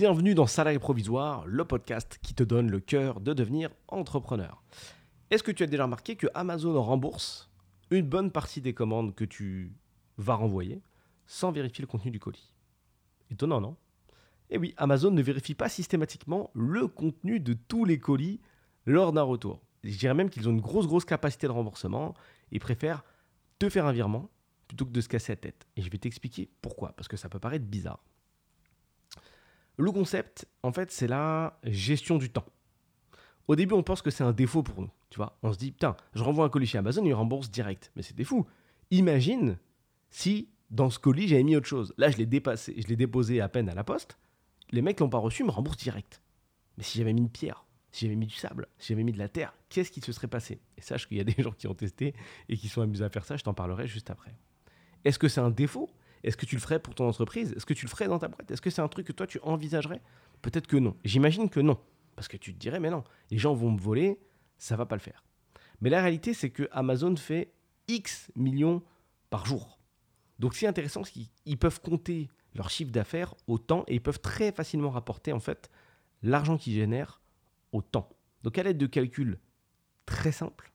[0.00, 4.62] Bienvenue dans Salarié Provisoire, le podcast qui te donne le cœur de devenir entrepreneur.
[5.28, 7.50] Est-ce que tu as déjà remarqué que Amazon rembourse
[7.90, 9.74] une bonne partie des commandes que tu
[10.16, 10.80] vas renvoyer
[11.26, 12.54] sans vérifier le contenu du colis?
[13.30, 13.76] Étonnant, non?
[14.48, 18.40] Eh oui, Amazon ne vérifie pas systématiquement le contenu de tous les colis
[18.86, 19.60] lors d'un retour.
[19.84, 22.14] Je dirais même qu'ils ont une grosse, grosse capacité de remboursement
[22.52, 23.04] et préfèrent
[23.58, 24.30] te faire un virement
[24.66, 25.66] plutôt que de se casser la tête.
[25.76, 28.02] Et je vais t'expliquer pourquoi, parce que ça peut paraître bizarre.
[29.76, 32.46] Le concept, en fait, c'est la gestion du temps.
[33.48, 34.90] Au début, on pense que c'est un défaut pour nous.
[35.08, 37.90] Tu vois, on se dit, putain, je renvoie un colis chez Amazon, il rembourse direct.
[37.96, 38.46] Mais c'était fou.
[38.90, 39.58] Imagine
[40.10, 41.92] si dans ce colis, j'avais mis autre chose.
[41.98, 44.18] Là, je l'ai dépassé, je l'ai déposé à peine à la poste.
[44.70, 46.22] Les mecs l'ont pas reçu, me remboursent direct.
[46.76, 49.18] Mais si j'avais mis une pierre, si j'avais mis du sable, si j'avais mis de
[49.18, 50.60] la terre, qu'est-ce qui se serait passé?
[50.78, 52.14] Et sache qu'il y a des gens qui ont testé
[52.48, 54.36] et qui sont amusés à faire ça, je t'en parlerai juste après.
[55.04, 55.90] Est-ce que c'est un défaut?
[56.22, 57.52] Est-ce que tu le ferais pour ton entreprise?
[57.52, 58.50] Est-ce que tu le ferais dans ta boîte?
[58.50, 60.00] Est-ce que c'est un truc que toi tu envisagerais?
[60.42, 60.96] Peut-être que non.
[61.04, 61.78] J'imagine que non.
[62.16, 64.18] Parce que tu te dirais, mais non, les gens vont me voler,
[64.58, 65.24] ça va pas le faire.
[65.80, 67.52] Mais la réalité, c'est que Amazon fait
[67.88, 68.82] X millions
[69.30, 69.78] par jour.
[70.38, 74.20] Donc c'est intéressant parce qu'ils peuvent compter leur chiffre d'affaires au temps et ils peuvent
[74.20, 75.70] très facilement rapporter en fait
[76.22, 77.20] l'argent qu'ils génèrent
[77.72, 78.08] au temps.
[78.42, 79.38] Donc à l'aide de calculs
[80.06, 80.72] très simples,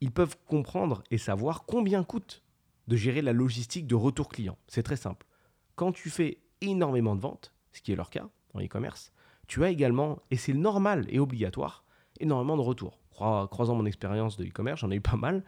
[0.00, 2.43] ils peuvent comprendre et savoir combien coûte
[2.88, 4.58] de gérer la logistique de retour client.
[4.68, 5.26] C'est très simple.
[5.74, 9.12] Quand tu fais énormément de ventes, ce qui est leur cas en e-commerce,
[9.46, 11.84] tu as également, et c'est normal et obligatoire,
[12.20, 12.98] énormément de retours.
[13.10, 15.44] Croisant mon expérience de e-commerce, j'en ai eu pas mal,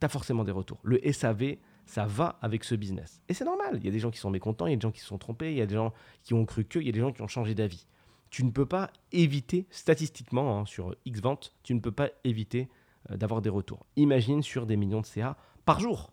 [0.00, 0.80] tu as forcément des retours.
[0.82, 1.56] Le SAV,
[1.86, 3.22] ça va avec ce business.
[3.28, 4.82] Et c'est normal, il y a des gens qui sont mécontents, il y a des
[4.82, 6.86] gens qui se sont trompés, il y a des gens qui ont cru que, il
[6.86, 7.86] y a des gens qui ont changé d'avis.
[8.30, 12.68] Tu ne peux pas éviter, statistiquement, hein, sur X ventes, tu ne peux pas éviter
[13.10, 13.86] euh, d'avoir des retours.
[13.96, 16.12] Imagine sur des millions de CA par jour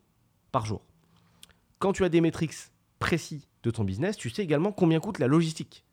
[0.54, 0.86] par jour.
[1.80, 2.54] Quand tu as des métriques
[3.00, 5.84] précis de ton business, tu sais également combien coûte la logistique.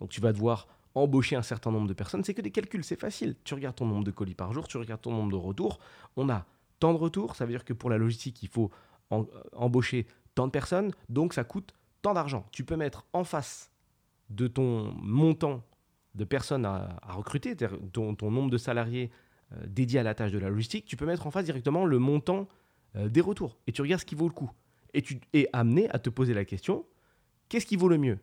[0.00, 0.66] Donc tu vas devoir
[0.96, 2.24] embaucher un certain nombre de personnes.
[2.24, 3.36] C'est que des calculs, c'est facile.
[3.44, 5.78] Tu regardes ton nombre de colis par jour, tu regardes ton nombre de retours.
[6.16, 6.44] On a
[6.80, 8.72] tant de retours, ça veut dire que pour la logistique, il faut
[9.12, 12.46] euh, embaucher tant de personnes, donc ça coûte tant d'argent.
[12.50, 13.70] Tu peux mettre en face
[14.30, 15.62] de ton montant
[16.14, 17.54] de personnes à, recruter,
[17.92, 19.10] ton, ton, nombre de salariés
[19.52, 21.98] euh, dédiés à la tâche de la logistique, tu peux mettre en face directement le
[21.98, 22.48] montant
[22.96, 24.50] euh, des retours et tu regardes ce qui vaut le coup.
[24.94, 26.84] Et tu es amené à te poser la question,
[27.48, 28.18] qu'est-ce qui vaut le mieux?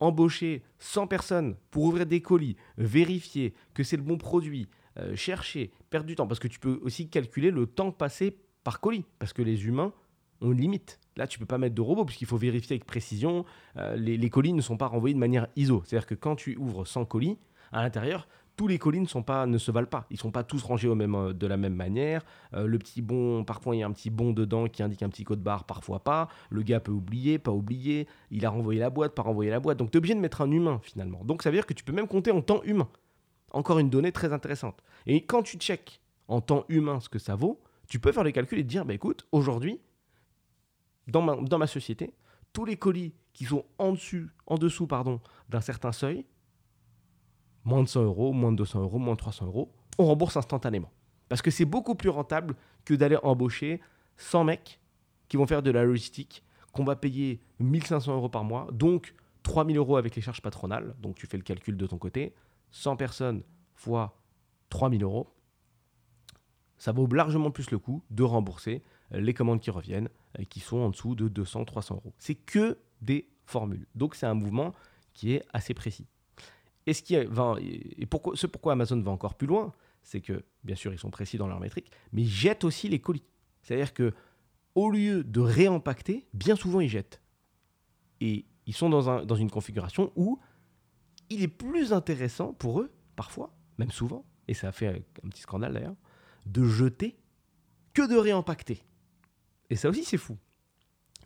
[0.00, 4.68] Embaucher 100 personnes pour ouvrir des colis, vérifier que c'est le bon produit,
[4.98, 8.80] euh, chercher, perdre du temps, parce que tu peux aussi calculer le temps passé par
[8.80, 9.92] colis, parce que les humains
[10.40, 11.00] ont une limite.
[11.16, 13.44] Là, tu peux pas mettre de robot puisqu'il faut vérifier avec précision.
[13.76, 15.82] Euh, les, les, colis ne sont pas renvoyés de manière ISO.
[15.84, 17.38] C'est-à-dire que quand tu ouvres 100 colis,
[17.72, 20.06] à l'intérieur, tous les colis ne, sont pas, ne se valent pas.
[20.10, 22.24] Ils sont pas tous rangés au même, euh, de la même manière.
[22.54, 25.08] Euh, le petit bon, parfois il y a un petit bon dedans qui indique un
[25.08, 26.28] petit code barre, parfois pas.
[26.50, 28.06] Le gars peut oublier, pas oublier.
[28.30, 29.78] Il a renvoyé la boîte, pas renvoyé la boîte.
[29.78, 31.24] Donc tu es obligé de mettre un humain finalement.
[31.24, 32.88] Donc ça veut dire que tu peux même compter en temps humain.
[33.50, 34.82] Encore une donnée très intéressante.
[35.06, 38.32] Et quand tu checkes en temps humain ce que ça vaut, tu peux faire les
[38.32, 39.80] calculs et te dire, bah, écoute, aujourd'hui,
[41.06, 42.14] dans ma, dans ma société,
[42.52, 46.24] tous les colis qui sont en, dessus, en dessous pardon, d'un certain seuil,
[47.64, 50.90] moins de 100 euros, moins de 200 euros, moins de 300 euros, on rembourse instantanément.
[51.28, 53.80] Parce que c'est beaucoup plus rentable que d'aller embaucher
[54.16, 54.80] 100 mecs
[55.28, 56.42] qui vont faire de la logistique,
[56.72, 61.16] qu'on va payer 1500 euros par mois, donc 3000 euros avec les charges patronales, donc
[61.16, 62.34] tu fais le calcul de ton côté,
[62.70, 63.42] 100 personnes
[63.74, 64.18] fois
[64.68, 65.28] 3000 euros,
[66.78, 70.08] ça vaut largement plus le coup de rembourser les commandes qui reviennent,
[70.38, 72.12] et qui sont en dessous de 200-300 euros.
[72.18, 73.86] C'est que des formules.
[73.94, 74.72] Donc c'est un mouvement
[75.12, 76.06] qui est assez précis.
[76.86, 79.72] Et ce qui et pourquoi, ce pourquoi Amazon va encore plus loin,
[80.02, 82.98] c'est que, bien sûr, ils sont précis dans leur métrique, mais ils jettent aussi les
[82.98, 83.24] colis.
[83.62, 84.12] C'est-à-dire que,
[84.74, 87.20] au lieu de réempacter, bien souvent ils jettent.
[88.20, 90.40] Et ils sont dans, un, dans une configuration où
[91.28, 95.42] il est plus intéressant pour eux, parfois, même souvent, et ça a fait un petit
[95.42, 95.96] scandale d'ailleurs,
[96.46, 97.16] de jeter
[97.94, 98.82] que de réempacter.
[99.70, 100.36] Et ça aussi, c'est fou.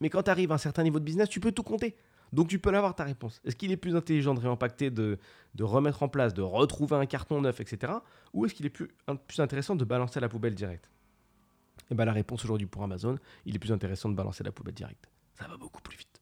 [0.00, 1.96] Mais quand tu arrives à un certain niveau de business, tu peux tout compter.
[2.32, 3.40] Donc tu peux l'avoir ta réponse.
[3.44, 5.18] Est-ce qu'il est plus intelligent de réempacter, de,
[5.60, 7.92] remettre en place, de retrouver un carton neuf, etc.
[8.32, 8.88] Ou est-ce qu'il est plus,
[9.26, 10.90] plus intéressant de balancer à la poubelle directe?
[11.78, 14.46] Et eh bien la réponse aujourd'hui pour Amazon, il est plus intéressant de balancer à
[14.46, 15.08] la poubelle directe.
[15.34, 16.20] Ça va beaucoup plus vite.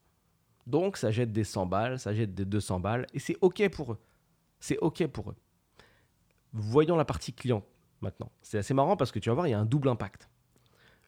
[0.67, 3.93] Donc ça jette des 100 balles, ça jette des 200 balles, et c'est OK pour
[3.93, 3.99] eux.
[4.59, 5.35] C'est OK pour eux.
[6.53, 7.63] Voyons la partie client
[8.01, 8.31] maintenant.
[8.41, 10.29] C'est assez marrant parce que tu vas voir, il y a un double impact.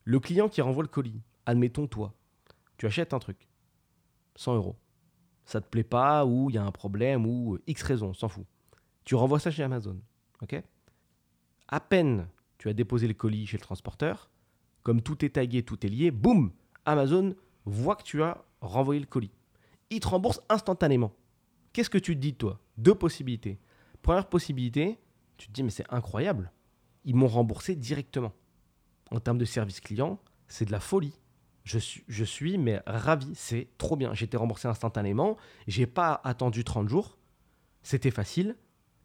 [0.05, 2.13] Le client qui renvoie le colis, admettons toi,
[2.77, 3.47] tu achètes un truc,
[4.35, 4.75] 100 euros
[5.47, 8.45] ça te plaît pas, ou il y a un problème, ou X raison, s'en fout.
[9.05, 9.97] Tu renvoies ça chez Amazon.
[10.43, 10.61] ok?
[11.69, 12.27] À peine
[12.57, 14.29] tu as déposé le colis chez le transporteur,
[14.83, 16.51] comme tout est tagué, tout est lié, boum,
[16.85, 17.35] Amazon
[17.65, 19.31] voit que tu as renvoyé le colis.
[19.89, 21.13] Il te rembourse instantanément.
[21.71, 22.59] Qu'est-ce que tu te dis, toi?
[22.77, 23.59] Deux possibilités.
[24.01, 24.97] Première possibilité,
[25.37, 26.51] tu te dis, mais c'est incroyable.
[27.05, 28.33] Ils m'ont remboursé directement.
[29.11, 31.13] En termes de service client, c'est de la folie.
[31.67, 34.13] Je suis, mais ravi, c'est trop bien.
[34.13, 35.35] J'ai été remboursé instantanément,
[35.67, 37.17] j'ai pas attendu 30 jours,
[37.83, 38.55] c'était facile,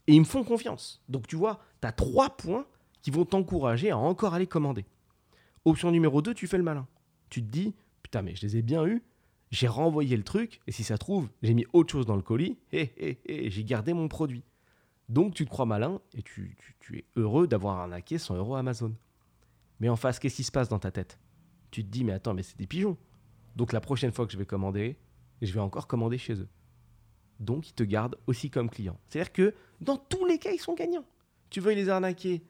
[0.06, 1.02] et ils me font confiance.
[1.08, 2.64] Donc tu vois, tu as trois points
[3.02, 4.84] qui vont t'encourager à encore aller commander.
[5.64, 6.86] Option numéro 2, tu fais le malin.
[7.30, 9.02] Tu te dis, putain, mais je les ai bien eus,
[9.50, 12.58] j'ai renvoyé le truc, et si ça trouve, j'ai mis autre chose dans le colis,
[12.72, 14.44] et, j'ai gardé mon produit.
[15.08, 18.94] Donc tu te crois malin, et tu, tu es heureux d'avoir arnaqué 100 euros Amazon.
[19.80, 21.18] Mais en face, qu'est-ce qui se passe dans ta tête?
[21.72, 22.96] Tu te dis, mais attends, mais c'est des pigeons.
[23.56, 24.96] Donc la prochaine fois que je vais commander,
[25.40, 26.48] je vais encore commander chez eux.
[27.40, 28.98] Donc ils te gardent aussi comme client.
[29.08, 31.04] C'est-à-dire que dans tous les cas, ils sont gagnants.
[31.50, 32.44] Tu veux les arnaquer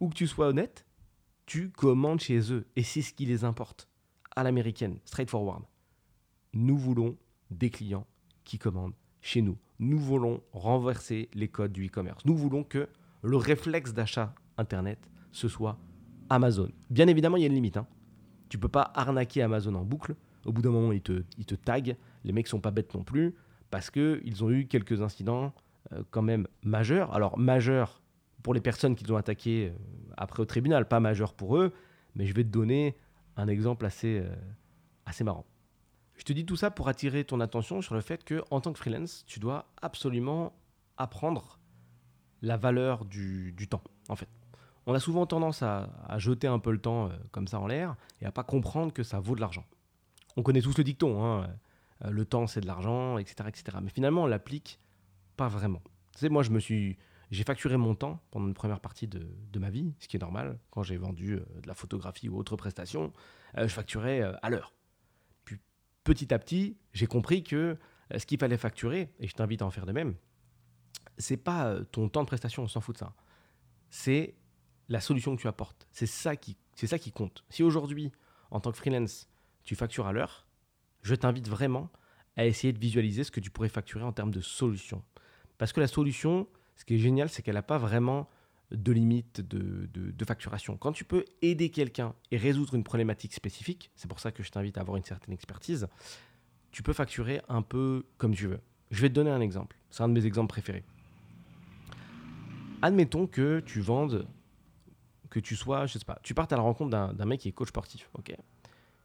[0.00, 0.86] ou que tu sois honnête,
[1.46, 2.66] tu commandes chez eux.
[2.76, 3.88] Et c'est ce qui les importe.
[4.36, 5.64] À l'américaine, straightforward.
[6.52, 7.16] Nous voulons
[7.50, 8.06] des clients
[8.44, 9.58] qui commandent chez nous.
[9.78, 12.24] Nous voulons renverser les codes du e-commerce.
[12.24, 12.88] Nous voulons que
[13.22, 14.98] le réflexe d'achat Internet,
[15.32, 15.78] ce soit
[16.30, 16.70] Amazon.
[16.90, 17.76] Bien évidemment, il y a une limite.
[17.76, 17.86] Hein.
[18.48, 20.14] Tu peux pas arnaquer Amazon en boucle.
[20.44, 21.96] Au bout d'un moment, ils te, ils te taguent.
[22.24, 23.34] Les mecs sont pas bêtes non plus
[23.70, 25.52] parce qu'ils ont eu quelques incidents
[25.92, 27.12] euh, quand même majeurs.
[27.14, 28.02] Alors, majeurs
[28.42, 29.78] pour les personnes qu'ils ont attaquées euh,
[30.16, 31.72] après au tribunal, pas majeurs pour eux,
[32.14, 32.96] mais je vais te donner
[33.36, 34.34] un exemple assez, euh,
[35.06, 35.46] assez marrant.
[36.16, 38.72] Je te dis tout ça pour attirer ton attention sur le fait que en tant
[38.72, 40.52] que freelance, tu dois absolument
[40.96, 41.58] apprendre
[42.42, 44.28] la valeur du, du temps, en fait.
[44.88, 48.26] On a souvent tendance à, jeter un peu le temps comme ça en l'air et
[48.26, 49.64] à pas comprendre que ça vaut de l'argent.
[50.36, 51.46] On connaît tous le dicton, hein,
[52.08, 53.78] le temps c'est de l'argent, etc., etc.
[53.82, 54.80] Mais finalement, on l'applique
[55.36, 55.82] pas vraiment.
[56.14, 56.96] Tu sais, moi, je me suis,
[57.30, 60.58] j'ai facturé mon temps pendant une première partie de, ma vie, ce qui est normal.
[60.70, 63.12] Quand j'ai vendu euh, de la photographie ou autre prestation,
[63.56, 64.72] euh, je facturais euh, à l'heure.
[65.44, 65.58] Puis
[66.04, 67.78] petit à petit, j'ai compris que
[68.16, 70.14] ce qu'il fallait facturer, et je t'invite à en faire de même,
[71.18, 73.12] c'est pas ton temps de prestation, on s'en fout de ça.
[73.90, 74.34] C'est
[74.88, 75.86] la solution que tu apportes.
[75.92, 77.44] C'est ça qui, c'est ça qui compte.
[77.50, 78.12] Si aujourd'hui,
[78.50, 79.28] en tant que freelance,
[79.64, 80.46] tu factures à l'heure,
[81.02, 81.90] je t'invite vraiment
[82.36, 85.02] à essayer de visualiser ce que tu pourrais facturer en termes de solution.
[85.58, 86.46] Parce que la solution,
[86.76, 88.28] ce qui est génial, c'est qu'elle n'a pas vraiment
[88.70, 90.76] de limite de, facturation.
[90.76, 94.50] Quand tu peux aider quelqu'un et résoudre une problématique spécifique, c'est pour ça que je
[94.50, 95.88] t'invite à avoir une certaine expertise,
[96.70, 98.60] tu peux facturer un peu comme tu veux.
[98.90, 99.76] Je vais te donner un exemple.
[99.90, 100.84] C'est un de mes exemples préférés.
[102.82, 104.26] Admettons que tu vendes,
[105.30, 107.52] que tu sois, je sais pas, tu partes à la rencontre d'un mec qui est
[107.52, 108.34] coach sportif, ok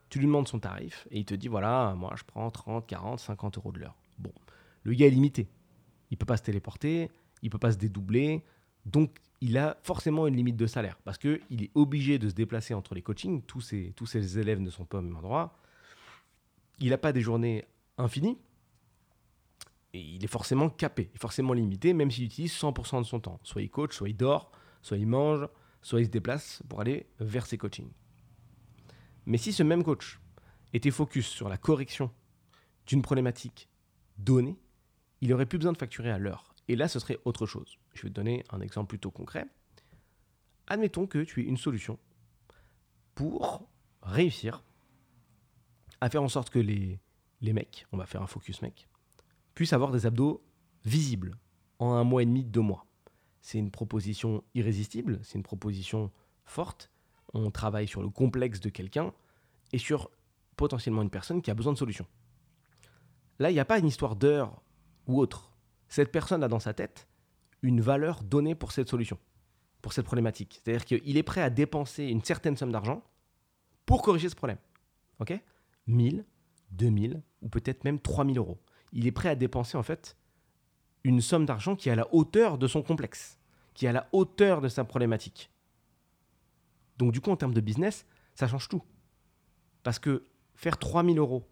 [0.10, 3.20] Tu lui demandes son tarif et il te dit voilà, moi je prends 30, 40,
[3.20, 3.96] 50 euros de l'heure.
[4.20, 4.32] Bon,
[4.84, 5.48] le gars est limité.
[6.12, 7.10] Il peut pas se téléporter,
[7.42, 8.44] il peut pas se dédoubler.
[8.86, 12.74] Donc, il a forcément une limite de salaire parce qu'il est obligé de se déplacer
[12.74, 13.42] entre les coachings.
[13.42, 15.58] Tous ses, tous ses élèves ne sont pas au même endroit.
[16.80, 17.66] Il n'a pas des journées
[17.98, 18.38] infinies.
[19.94, 23.40] Et il est forcément capé, forcément limité, même s'il utilise 100% de son temps.
[23.44, 25.48] Soit il coach, soit il dort, soit il mange,
[25.84, 27.92] soit il se déplace pour aller vers ses coachings.
[29.26, 30.20] Mais si ce même coach
[30.74, 32.12] était focus sur la correction
[32.88, 33.70] d'une problématique
[34.18, 34.58] donnée,
[35.22, 36.56] il n'aurait plus besoin de facturer à l'heure.
[36.68, 37.78] Et là, ce serait autre chose.
[37.94, 39.46] Je vais te donner un exemple plutôt concret.
[40.68, 42.00] Admettons que tu aies une solution
[43.16, 43.70] pour
[44.02, 44.64] réussir
[46.02, 47.00] à faire en sorte que les,
[47.42, 48.88] les mecs, on va faire un focus mec,
[49.54, 50.44] puissent avoir des abdos
[50.86, 51.38] visibles
[51.80, 52.86] en un mois et demi, deux mois.
[53.44, 56.10] C'est une proposition irrésistible, c'est une proposition
[56.46, 56.90] forte.
[57.34, 59.14] On travaille sur le complexe de quelqu'un
[59.72, 60.10] et sur
[60.56, 62.08] potentiellement une personne qui a besoin de solutions.
[63.38, 64.62] Là, il n'y a pas une histoire d'heure
[65.06, 65.54] ou autre
[65.94, 67.08] cette personne a dans sa tête
[67.62, 69.20] une valeur donnée pour cette solution,
[69.84, 70.60] pour cette problématique.
[70.64, 73.04] C'est-à-dire qu'il est prêt à dépenser une certaine somme d'argent
[73.86, 74.58] pour corriger ce problème.
[75.20, 75.40] OK?
[75.86, 76.26] 1000,
[76.72, 78.58] 2000 ou peut-être même 3000 euros.
[78.92, 80.18] Il est prêt à dépenser en fait
[81.04, 83.40] une somme d'argent qui est à la hauteur de son complexe,
[83.74, 85.52] qui est à la hauteur de sa problématique.
[86.98, 88.06] Donc du coup, en termes de business,
[88.36, 88.84] ça change tout.
[89.84, 91.48] Parce que faire 3000 euros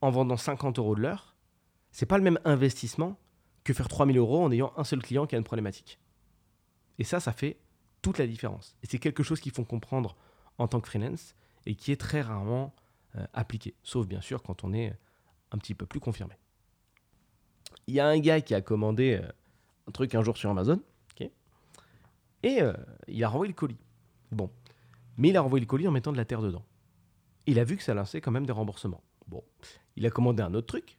[0.00, 1.36] en vendant 50 euros de l'heure,
[1.90, 3.18] c'est pas le même investissement
[3.64, 5.98] que faire 3000 euros en ayant un seul client qui a une problématique.
[6.98, 7.58] Et ça, ça fait
[8.02, 8.76] toute la différence.
[8.82, 10.16] Et c'est quelque chose qu'il faut comprendre
[10.58, 12.74] en tant que freelance et qui est très rarement
[13.16, 14.96] euh, appliqué, sauf bien sûr quand on est
[15.50, 16.34] un petit peu plus confirmé.
[17.86, 19.28] Il y a un gars qui a commandé euh,
[19.88, 20.80] un truc un jour sur Amazon,
[22.42, 22.72] et euh,
[23.08, 23.78] il a renvoyé le colis.
[24.30, 24.50] Bon,
[25.16, 26.64] mais il a renvoyé le colis en mettant de la terre dedans.
[27.46, 29.02] Il a vu que ça lançait quand même des remboursements.
[29.26, 29.42] Bon,
[29.96, 30.98] il a commandé un autre truc,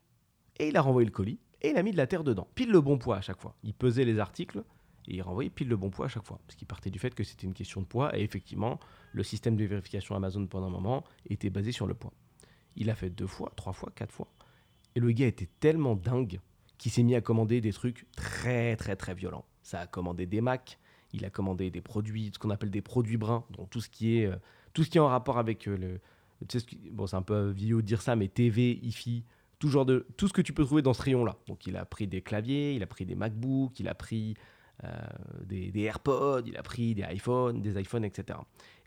[0.60, 2.72] et il a renvoyé le colis, et il a mis de la terre dedans, pile
[2.72, 3.56] le bon poids à chaque fois.
[3.64, 4.64] Il pesait les articles
[5.08, 7.16] et il renvoyait pile le bon poids à chaque fois, parce qu'il partait du fait
[7.16, 8.78] que c'était une question de poids, et effectivement,
[9.14, 12.12] le système de vérification Amazon pendant un moment était basé sur le poids.
[12.76, 14.28] Il a fait deux fois, trois fois, quatre fois,
[14.96, 16.42] et le gars était tellement dingue
[16.78, 19.46] qui s'est mis à commander des trucs très très très violents.
[19.62, 20.80] Ça a commandé des Macs,
[21.14, 24.20] il a commandé des produits, ce qu'on appelle des produits bruns, donc tout ce qui
[24.20, 24.36] est, euh,
[24.74, 26.00] tout ce qui est en rapport avec euh, le.
[26.92, 29.24] Bon, c'est un peu vieux de dire ça, mais TV, IFI,
[29.58, 31.36] tout, genre de, tout ce que tu peux trouver dans ce rayon-là.
[31.48, 34.36] Donc il a pris des claviers, il a pris des MacBooks, il a pris
[34.84, 34.90] euh,
[35.44, 38.38] des, des, AirPods, il a pris des iPhones, des iPhones, etc.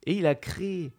[0.07, 0.93] Et il a créé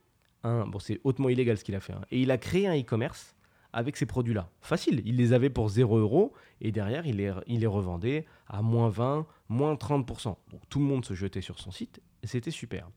[0.43, 0.67] un.
[0.67, 1.93] Bon, c'est hautement illégal ce qu'il a fait.
[1.93, 3.36] Hein, et il a créé un e-commerce
[3.73, 4.49] avec ces produits-là.
[4.61, 9.25] Facile, il les avait pour 0 euros et derrière, il les, revendait à moins 20,
[9.49, 10.35] moins 30%.
[10.51, 12.89] Donc tout le monde se jetait sur son site et c'était super.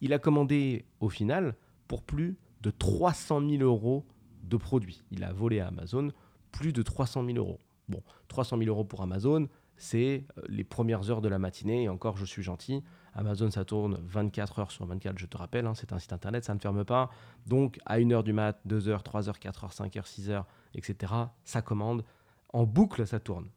[0.00, 1.54] Il a commandé au final
[1.88, 4.04] pour plus de 300 000 euros
[4.44, 5.02] de produits.
[5.10, 6.12] Il a volé à Amazon
[6.50, 7.58] plus de 300 000 euros.
[7.88, 11.88] Bon, 300 000 euros pour Amazon, c'est euh, les premières heures de la matinée et
[11.88, 12.82] encore, je suis gentil.
[13.14, 16.44] Amazon, ça tourne 24 heures sur 24, je te rappelle, hein, c'est un site internet,
[16.44, 17.10] ça ne ferme pas.
[17.46, 21.12] Donc, à 1h du mat, 2h, 3h, 4h, 5h, 6h, etc.,
[21.44, 22.04] ça commande.
[22.50, 23.48] En boucle, ça tourne.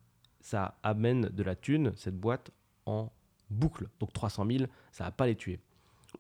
[0.42, 2.52] Ça amène de la thune, cette boîte,
[2.86, 3.12] en
[3.50, 3.88] boucle.
[4.00, 5.60] Donc, 300 000, ça va pas les tuer.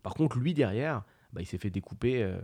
[0.02, 2.40] Par contre, lui, derrière, bah, il s'est fait découper euh,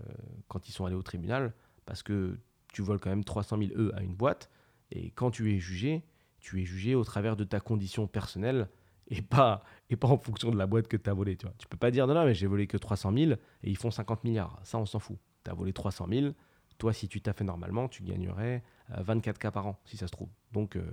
[0.50, 1.54] quand ils sont allés au tribunal
[1.86, 2.38] parce que
[2.74, 4.50] tu voles quand même 300 000 E à une boîte.
[4.92, 6.04] Et quand tu es jugé,
[6.40, 8.68] tu es jugé au travers de ta condition personnelle
[9.12, 11.36] et pas, et pas en fonction de la boîte que tu as volée.
[11.36, 13.78] Tu ne peux pas dire non, non, mais j'ai volé que 300 000 et ils
[13.78, 14.60] font 50 milliards.
[14.64, 15.18] Ça, on s'en fout.
[15.44, 16.34] Tu as volé 300 000.
[16.78, 20.08] Toi, si tu t'as fait normalement, tu gagnerais 24 euh, cas par an, si ça
[20.08, 20.30] se trouve.
[20.54, 20.84] Donc, euh,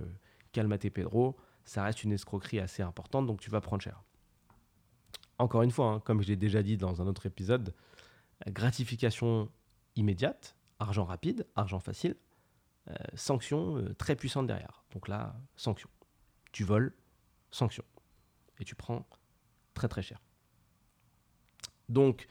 [0.51, 1.37] calme-toi, Pedro.
[1.63, 4.03] Ça reste une escroquerie assez importante, donc tu vas prendre cher.
[5.37, 7.73] Encore une fois, hein, comme je l'ai déjà dit dans un autre épisode,
[8.47, 9.49] gratification
[9.95, 12.15] immédiate, argent rapide, argent facile,
[12.89, 14.83] euh, sanction très puissante derrière.
[14.93, 15.89] Donc là, sanction.
[16.51, 16.93] Tu voles,
[17.51, 17.83] sanction
[18.59, 19.07] et tu prends
[19.73, 20.21] très très cher.
[21.87, 22.27] Donc,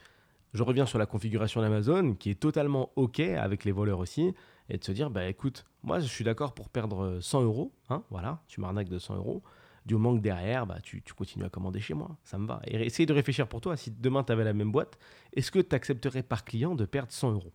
[0.53, 4.33] je reviens sur la configuration d'Amazon qui est totalement OK avec les voleurs aussi
[4.69, 8.03] et de se dire bah écoute, moi je suis d'accord pour perdre 100 euros, hein,
[8.09, 9.43] voilà, tu m'arnaques de 100 euros.
[9.85, 12.61] Du moment que derrière, bah, tu, tu, continues à commander chez moi, ça me va.
[12.65, 14.99] Et essaye de réfléchir pour toi, si demain tu avais la même boîte,
[15.33, 17.53] est-ce que tu accepterais par client de perdre 100 euros?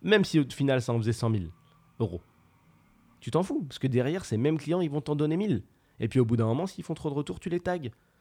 [0.00, 1.44] Même si au final ça en faisait 100 000
[1.98, 2.22] euros.
[3.20, 5.62] Tu t'en fous, parce que derrière, ces mêmes clients, ils vont t'en donner 1000.
[6.00, 7.78] Et puis au bout d'un moment, s'ils font trop de retours, tu les tags.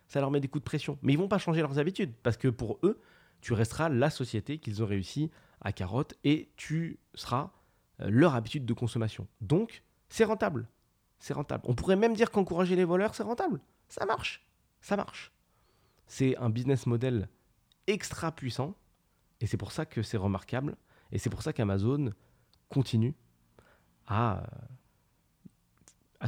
[0.07, 0.97] Ça leur met des coups de pression.
[1.01, 2.99] Mais ils vont pas changer leurs habitudes parce que pour eux,
[3.41, 5.31] tu resteras la société qu'ils ont réussi
[5.61, 7.51] à carotte et tu seras
[8.01, 9.27] euh, leur habitude de consommation.
[9.41, 10.67] Donc, c'est rentable.
[11.19, 11.63] C'est rentable.
[11.67, 13.59] On pourrait même dire qu'encourager les voleurs, c'est rentable.
[13.87, 14.45] Ça marche.
[14.81, 15.31] Ça marche.
[16.07, 17.29] C'est un business model
[17.87, 18.75] extra puissant
[19.41, 20.75] et c'est pour ça que c'est remarquable
[21.11, 22.11] et c'est pour ça qu'Amazon
[22.69, 23.13] continue
[24.07, 24.45] à euh,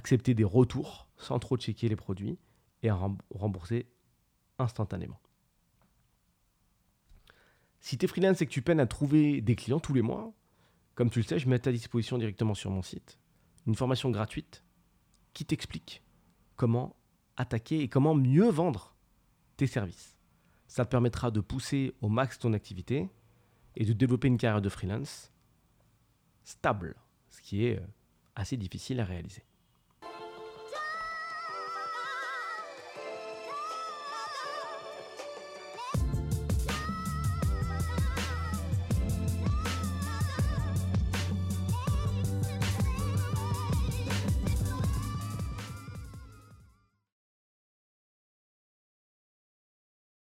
[0.02, 2.40] accepter des retours sans trop checker les produits
[2.82, 2.96] et à
[3.36, 3.88] rembourser
[4.58, 5.22] instantanément.
[7.82, 10.34] Si tu es freelance et que tu peines à trouver des clients tous les mois,
[10.96, 13.20] comme tu le sais, je mets à ta disposition directement sur mon site
[13.68, 14.64] une formation gratuite
[15.34, 16.04] qui t'explique
[16.56, 16.96] comment
[17.38, 18.96] attaquer et comment mieux vendre
[19.56, 20.18] tes services.
[20.68, 23.08] Ça te permettra de pousser au max ton activité
[23.76, 25.32] et de développer une carrière de freelance
[26.44, 26.96] stable,
[27.30, 27.86] ce qui est euh,
[28.36, 29.44] assez difficile à réaliser.